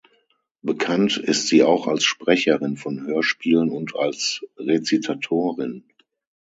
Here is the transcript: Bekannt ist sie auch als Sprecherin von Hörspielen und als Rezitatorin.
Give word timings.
Bekannt 0.63 1.17
ist 1.17 1.47
sie 1.47 1.61
auch 1.61 1.85
als 1.85 2.03
Sprecherin 2.03 2.75
von 2.75 3.05
Hörspielen 3.05 3.69
und 3.69 3.95
als 3.95 4.41
Rezitatorin. 4.57 5.83